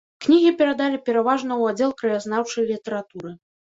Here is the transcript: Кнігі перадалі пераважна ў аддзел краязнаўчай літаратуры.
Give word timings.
Кнігі 0.25 0.51
перадалі 0.61 0.97
пераважна 1.09 1.53
ў 1.57 1.63
аддзел 1.75 1.91
краязнаўчай 2.03 2.63
літаратуры. 2.73 3.29